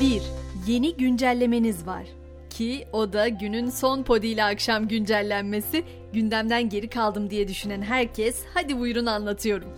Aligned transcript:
1. 0.00 0.22
Yeni 0.66 0.96
güncellemeniz 0.96 1.86
var. 1.86 2.04
Ki 2.50 2.86
o 2.92 3.12
da 3.12 3.28
günün 3.28 3.70
son 3.70 4.02
podiyle 4.02 4.44
akşam 4.44 4.88
güncellenmesi. 4.88 5.84
Gündemden 6.12 6.68
geri 6.68 6.88
kaldım 6.88 7.30
diye 7.30 7.48
düşünen 7.48 7.82
herkes 7.82 8.42
hadi 8.54 8.78
buyurun 8.78 9.06
anlatıyorum. 9.06 9.68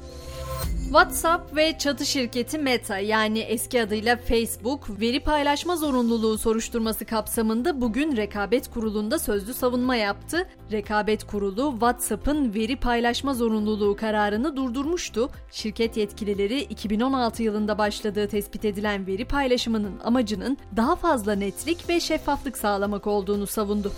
WhatsApp 0.88 1.56
ve 1.56 1.78
çatı 1.78 2.06
şirketi 2.06 2.58
Meta 2.58 2.98
yani 2.98 3.38
eski 3.38 3.82
adıyla 3.82 4.16
Facebook 4.16 5.00
veri 5.00 5.20
paylaşma 5.20 5.76
zorunluluğu 5.76 6.38
soruşturması 6.38 7.04
kapsamında 7.04 7.80
bugün 7.80 8.16
Rekabet 8.16 8.70
Kurulu'nda 8.70 9.18
sözlü 9.18 9.54
savunma 9.54 9.96
yaptı. 9.96 10.48
Rekabet 10.72 11.24
Kurulu 11.24 11.70
WhatsApp'ın 11.70 12.54
veri 12.54 12.76
paylaşma 12.76 13.34
zorunluluğu 13.34 13.96
kararını 13.96 14.56
durdurmuştu. 14.56 15.30
Şirket 15.50 15.96
yetkilileri 15.96 16.60
2016 16.60 17.42
yılında 17.42 17.78
başladığı 17.78 18.28
tespit 18.28 18.64
edilen 18.64 19.06
veri 19.06 19.24
paylaşımının 19.24 20.00
amacının 20.04 20.58
daha 20.76 20.96
fazla 20.96 21.34
netlik 21.34 21.88
ve 21.88 22.00
şeffaflık 22.00 22.58
sağlamak 22.58 23.06
olduğunu 23.06 23.46
savundu. 23.46 23.92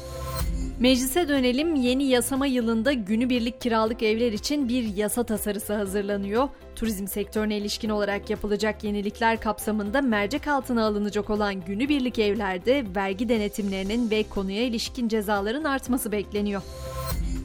Meclise 0.81 1.29
dönelim. 1.29 1.75
Yeni 1.75 2.05
yasama 2.05 2.47
yılında 2.47 2.93
günübirlik 2.93 3.61
kiralık 3.61 4.03
evler 4.03 4.33
için 4.33 4.69
bir 4.69 4.97
yasa 4.97 5.25
tasarısı 5.25 5.75
hazırlanıyor. 5.75 6.49
Turizm 6.77 7.07
sektörüne 7.07 7.59
ilişkin 7.59 7.89
olarak 7.89 8.31
yapılacak 8.31 8.85
yenilikler 8.85 9.41
kapsamında 9.41 10.03
mercek 10.03 10.49
altına 10.49 10.85
alınacak 10.85 11.31
olan 11.31 11.65
günübirlik 11.65 12.19
evlerde 12.19 12.85
vergi 12.97 13.29
denetimlerinin 13.29 14.11
ve 14.11 14.23
konuya 14.23 14.63
ilişkin 14.63 15.09
cezaların 15.09 15.65
artması 15.65 16.13
bekleniyor. 16.13 16.63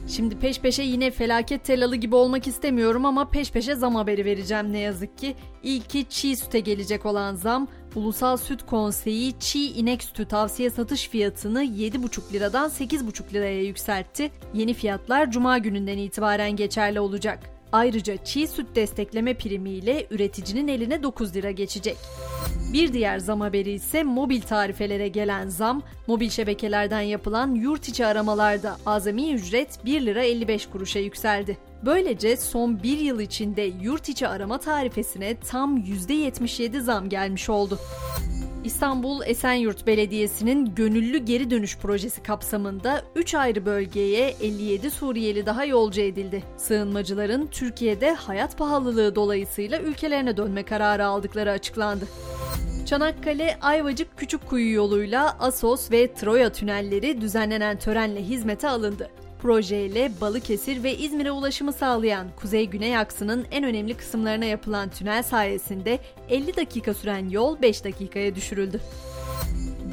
Şimdi 0.08 0.38
peş 0.38 0.60
peşe 0.60 0.82
yine 0.82 1.10
felaket 1.10 1.64
telalı 1.64 1.96
gibi 1.96 2.14
olmak 2.14 2.46
istemiyorum 2.46 3.04
ama 3.04 3.28
peş 3.28 3.52
peşe 3.52 3.74
zam 3.74 3.94
haberi 3.94 4.24
vereceğim 4.24 4.72
ne 4.72 4.78
yazık 4.78 5.18
ki. 5.18 5.34
İlki 5.62 6.08
çiğ 6.08 6.36
süte 6.36 6.60
gelecek 6.60 7.06
olan 7.06 7.34
zam. 7.34 7.68
Ulusal 7.96 8.36
Süt 8.36 8.66
Konseyi 8.66 9.38
çiğ 9.40 9.72
inek 9.72 10.02
sütü 10.02 10.28
tavsiye 10.28 10.70
satış 10.70 11.08
fiyatını 11.08 11.64
7,5 11.64 12.32
liradan 12.32 12.70
8,5 12.70 13.32
liraya 13.32 13.62
yükseltti. 13.62 14.30
Yeni 14.54 14.74
fiyatlar 14.74 15.30
cuma 15.30 15.58
gününden 15.58 15.98
itibaren 15.98 16.56
geçerli 16.56 17.00
olacak. 17.00 17.55
Ayrıca 17.76 18.24
çiğ 18.24 18.46
süt 18.46 18.66
destekleme 18.74 19.34
primiyle 19.34 20.06
üreticinin 20.10 20.68
eline 20.68 21.02
9 21.02 21.34
lira 21.34 21.50
geçecek. 21.50 21.96
Bir 22.72 22.92
diğer 22.92 23.18
zam 23.18 23.40
haberi 23.40 23.70
ise 23.70 24.02
mobil 24.02 24.40
tarifelere 24.40 25.08
gelen 25.08 25.48
zam, 25.48 25.82
mobil 26.06 26.30
şebekelerden 26.30 27.00
yapılan 27.00 27.54
yurt 27.54 27.88
içi 27.88 28.06
aramalarda 28.06 28.76
azami 28.86 29.32
ücret 29.32 29.84
1 29.84 30.06
lira 30.06 30.22
55 30.22 30.66
kuruşa 30.66 30.98
yükseldi. 30.98 31.58
Böylece 31.84 32.36
son 32.36 32.82
bir 32.82 32.98
yıl 32.98 33.20
içinde 33.20 33.62
yurt 33.62 34.08
içi 34.08 34.28
arama 34.28 34.58
tarifesine 34.58 35.36
tam 35.40 35.78
%77 35.78 36.80
zam 36.80 37.08
gelmiş 37.08 37.50
oldu. 37.50 37.78
İstanbul 38.66 39.22
Esenyurt 39.26 39.86
Belediyesi'nin 39.86 40.74
gönüllü 40.74 41.18
geri 41.18 41.50
dönüş 41.50 41.78
projesi 41.78 42.22
kapsamında 42.22 43.02
3 43.14 43.34
ayrı 43.34 43.66
bölgeye 43.66 44.28
57 44.40 44.90
Suriyeli 44.90 45.46
daha 45.46 45.64
yolcu 45.64 46.00
edildi. 46.00 46.42
Sığınmacıların 46.56 47.46
Türkiye'de 47.46 48.14
hayat 48.14 48.58
pahalılığı 48.58 49.14
dolayısıyla 49.14 49.80
ülkelerine 49.80 50.36
dönme 50.36 50.62
kararı 50.62 51.06
aldıkları 51.06 51.50
açıklandı. 51.50 52.08
Çanakkale 52.86 53.58
Ayvacık 53.60 54.16
Küçükkuyu 54.16 54.74
yoluyla 54.74 55.36
Asos 55.38 55.90
ve 55.90 56.14
Troya 56.14 56.52
tünelleri 56.52 57.20
düzenlenen 57.20 57.78
törenle 57.78 58.22
hizmete 58.22 58.68
alındı. 58.68 59.10
Projeyle 59.46 60.10
Balıkesir 60.20 60.82
ve 60.82 60.96
İzmir'e 60.96 61.30
ulaşımı 61.30 61.72
sağlayan 61.72 62.26
Kuzey-Güney 62.36 62.98
aksının 62.98 63.46
en 63.50 63.64
önemli 63.64 63.94
kısımlarına 63.94 64.44
yapılan 64.44 64.88
tünel 64.88 65.22
sayesinde 65.22 65.98
50 66.28 66.56
dakika 66.56 66.94
süren 66.94 67.28
yol 67.28 67.62
5 67.62 67.84
dakikaya 67.84 68.34
düşürüldü. 68.34 68.80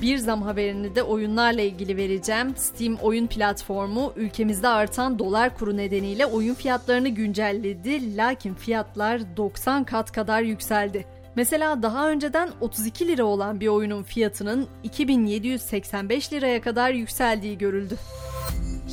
Bir 0.02 0.18
zam 0.18 0.42
haberini 0.42 0.96
de 0.96 1.04
oyunlarla 1.04 1.62
ilgili 1.62 1.98
vereceğim. 1.98 2.54
Steam 2.58 2.96
oyun 2.96 3.28
platformu 3.28 4.14
ülkemizde 4.16 4.68
artan 4.68 5.20
dolar 5.20 5.58
kuru 5.58 5.78
nedeniyle 5.78 6.26
oyun 6.26 6.54
fiyatlarını 6.54 7.10
güncelledi. 7.10 8.18
Lakin 8.18 8.54
fiyatlar 8.54 9.38
90 9.38 9.84
kat 9.84 10.12
kadar 10.12 10.42
yükseldi. 10.42 11.06
Mesela 11.36 11.84
daha 11.84 12.10
önceden 12.10 12.50
32 12.62 13.08
lira 13.08 13.24
olan 13.24 13.60
bir 13.60 13.68
oyunun 13.68 14.04
fiyatının 14.04 14.68
2785 14.84 16.34
liraya 16.34 16.62
kadar 16.62 16.92
yükseldiği 16.92 17.58
görüldü. 17.58 17.98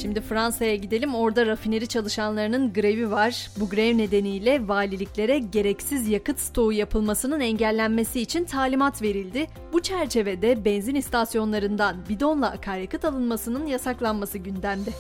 Şimdi 0.03 0.21
Fransa'ya 0.21 0.77
gidelim. 0.77 1.15
Orada 1.15 1.47
rafineri 1.47 1.87
çalışanlarının 1.87 2.73
grevi 2.73 3.11
var. 3.11 3.51
Bu 3.61 3.69
grev 3.69 3.99
nedeniyle 3.99 4.69
valiliklere 4.69 5.39
gereksiz 5.39 6.09
yakıt 6.09 6.39
stoğu 6.41 6.73
yapılmasının 6.73 7.41
engellenmesi 7.41 8.21
için 8.21 8.45
talimat 8.45 9.03
verildi. 9.03 9.47
Bu 9.73 9.83
çerçevede 9.83 10.65
benzin 10.65 10.95
istasyonlarından 10.95 11.97
bidonla 12.09 12.51
akaryakıt 12.51 13.05
alınmasının 13.05 13.67
yasaklanması 13.67 14.39
gündemde. 14.39 14.91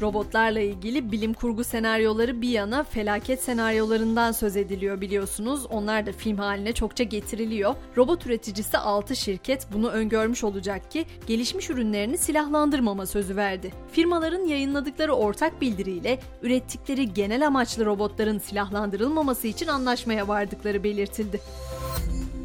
Robotlarla 0.00 0.60
ilgili 0.60 1.12
bilim 1.12 1.34
kurgu 1.34 1.64
senaryoları 1.64 2.42
bir 2.42 2.48
yana 2.48 2.84
felaket 2.84 3.42
senaryolarından 3.42 4.32
söz 4.32 4.56
ediliyor 4.56 5.00
biliyorsunuz. 5.00 5.66
Onlar 5.70 6.06
da 6.06 6.12
film 6.12 6.38
haline 6.38 6.72
çokça 6.72 7.04
getiriliyor. 7.04 7.74
Robot 7.96 8.26
üreticisi 8.26 8.78
6 8.78 9.16
şirket 9.16 9.66
bunu 9.72 9.88
öngörmüş 9.88 10.44
olacak 10.44 10.90
ki 10.90 11.06
gelişmiş 11.26 11.70
ürünlerini 11.70 12.18
silahlandırmama 12.18 13.06
sözü 13.06 13.36
verdi. 13.36 13.72
Firmaların 13.92 14.46
yayınladıkları 14.46 15.12
ortak 15.12 15.60
bildiriyle 15.60 16.18
ürettikleri 16.42 17.14
genel 17.14 17.46
amaçlı 17.46 17.86
robotların 17.86 18.38
silahlandırılmaması 18.38 19.46
için 19.46 19.66
anlaşmaya 19.66 20.28
vardıkları 20.28 20.84
belirtildi. 20.84 21.40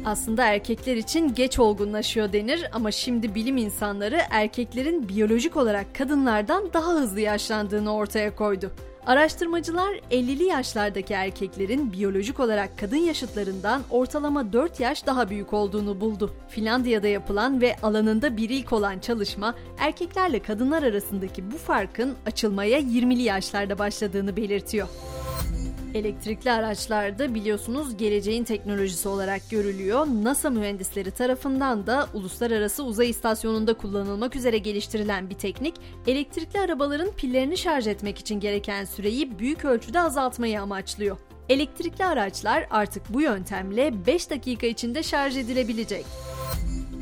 Aslında 0.04 0.44
erkekler 0.44 0.96
için 0.96 1.34
geç 1.34 1.58
olgunlaşıyor 1.58 2.32
denir 2.32 2.66
ama 2.72 2.90
şimdi 2.90 3.34
bilim 3.34 3.56
insanları 3.56 4.20
erkeklerin 4.30 5.08
biyolojik 5.08 5.56
olarak 5.56 5.94
kadınlardan 5.94 6.72
daha 6.72 6.92
hızlı 6.92 7.20
yaşlandığını 7.20 7.94
ortaya 7.94 8.36
koydu. 8.36 8.70
Araştırmacılar 9.06 9.92
50'li 10.10 10.44
yaşlardaki 10.44 11.14
erkeklerin 11.14 11.92
biyolojik 11.92 12.40
olarak 12.40 12.78
kadın 12.78 12.96
yaşıtlarından 12.96 13.82
ortalama 13.90 14.52
4 14.52 14.80
yaş 14.80 15.06
daha 15.06 15.30
büyük 15.30 15.52
olduğunu 15.52 16.00
buldu. 16.00 16.34
Finlandiya'da 16.48 17.08
yapılan 17.08 17.60
ve 17.60 17.76
alanında 17.82 18.36
bir 18.36 18.50
ilk 18.50 18.72
olan 18.72 18.98
çalışma 18.98 19.54
erkeklerle 19.78 20.42
kadınlar 20.42 20.82
arasındaki 20.82 21.52
bu 21.52 21.58
farkın 21.58 22.14
açılmaya 22.26 22.80
20'li 22.80 23.22
yaşlarda 23.22 23.78
başladığını 23.78 24.36
belirtiyor. 24.36 24.88
Elektrikli 25.94 26.50
araçlarda 26.50 27.34
biliyorsunuz 27.34 27.96
geleceğin 27.96 28.44
teknolojisi 28.44 29.08
olarak 29.08 29.50
görülüyor. 29.50 30.06
NASA 30.06 30.50
mühendisleri 30.50 31.10
tarafından 31.10 31.86
da 31.86 32.08
uluslararası 32.14 32.84
uzay 32.84 33.10
istasyonunda 33.10 33.74
kullanılmak 33.74 34.36
üzere 34.36 34.58
geliştirilen 34.58 35.30
bir 35.30 35.34
teknik, 35.34 35.74
elektrikli 36.06 36.60
arabaların 36.60 37.10
pillerini 37.12 37.56
şarj 37.56 37.86
etmek 37.86 38.18
için 38.18 38.40
gereken 38.40 38.84
süreyi 38.84 39.38
büyük 39.38 39.64
ölçüde 39.64 40.00
azaltmayı 40.00 40.62
amaçlıyor. 40.62 41.16
Elektrikli 41.48 42.04
araçlar 42.04 42.66
artık 42.70 43.02
bu 43.14 43.20
yöntemle 43.20 44.06
5 44.06 44.30
dakika 44.30 44.66
içinde 44.66 45.02
şarj 45.02 45.36
edilebilecek. 45.36 46.04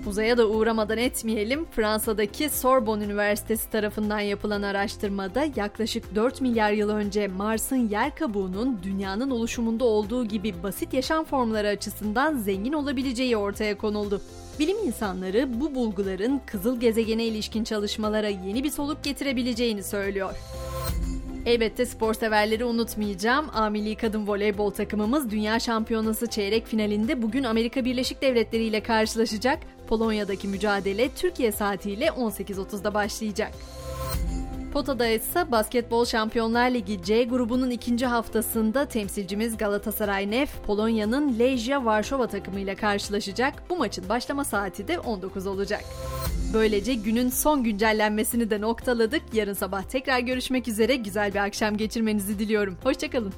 Uzaya 0.07 0.39
da 0.39 0.49
uğramadan 0.49 0.99
etmeyelim. 0.99 1.67
Fransa'daki 1.71 2.51
Sorbonne 2.51 3.05
Üniversitesi 3.05 3.71
tarafından 3.71 4.21
yapılan 4.21 4.63
araştırmada 4.63 5.47
yaklaşık 5.57 6.15
4 6.15 6.41
milyar 6.41 6.73
yıl 6.73 6.91
önce 6.91 7.29
Mars'ın 7.29 7.89
yer 7.89 8.15
kabuğunun 8.15 8.81
dünyanın 8.83 9.31
oluşumunda 9.31 9.85
olduğu 9.85 10.25
gibi 10.25 10.63
basit 10.63 10.95
yaşam 10.95 11.25
formları 11.25 11.69
açısından 11.69 12.37
zengin 12.37 12.73
olabileceği 12.73 13.37
ortaya 13.37 13.79
konuldu. 13.79 14.21
Bilim 14.59 14.77
insanları 14.87 15.61
bu 15.61 15.75
bulguların 15.75 16.41
kızıl 16.47 16.81
gezegene 16.81 17.25
ilişkin 17.25 17.65
çalışmalara 17.65 18.29
yeni 18.29 18.65
bir 18.65 18.71
soluk 18.71 19.05
getirebileceğini 19.05 19.83
söylüyor. 19.83 20.35
Elbette 21.47 21.87
spor 21.87 22.15
severleri 22.15 22.65
unutmayacağım. 22.65 23.49
A 23.55 23.71
Kadın 24.01 24.27
Voleybol 24.27 24.71
takımımız 24.71 25.31
Dünya 25.31 25.61
Şampiyonası 25.61 26.27
çeyrek 26.27 26.67
finalinde 26.67 27.23
bugün 27.23 27.45
Amerika 27.45 27.85
Birleşik 27.85 28.23
Devletleri 28.23 28.63
ile 28.63 28.83
karşılaşacak. 28.83 29.59
Polonya'daki 29.89 30.49
mücadele 30.49 31.09
Türkiye 31.09 31.53
saatiyle 31.53 32.07
18.30'da 32.07 32.95
başlayacak. 32.95 33.53
Potada 34.73 35.07
ise 35.07 35.53
Basketbol 35.53 36.05
Şampiyonlar 36.05 36.71
Ligi 36.71 37.03
C 37.03 37.25
grubunun 37.25 37.71
ikinci 37.71 38.07
haftasında 38.07 38.85
temsilcimiz 38.85 39.57
Galatasaray 39.57 40.31
Nef, 40.31 40.63
Polonya'nın 40.67 41.39
Lejia 41.39 41.85
Varşova 41.85 42.27
takımıyla 42.27 42.75
karşılaşacak. 42.75 43.55
Bu 43.71 43.77
maçın 43.77 44.09
başlama 44.09 44.45
saati 44.45 44.89
de 44.89 44.99
19 44.99 45.47
olacak. 45.47 45.85
Böylece 46.55 46.95
günün 46.95 47.29
son 47.29 47.65
güncellenmesini 47.65 48.51
de 48.51 48.61
noktaladık. 48.61 49.23
Yarın 49.33 49.53
sabah 49.53 49.83
tekrar 49.83 50.21
görüşmek 50.21 50.69
üzere. 50.69 50.97
Güzel 50.97 51.35
bir 51.35 51.39
akşam 51.39 51.77
geçirmenizi 51.77 52.39
diliyorum. 52.39 52.77
Hoşçakalın. 52.83 53.33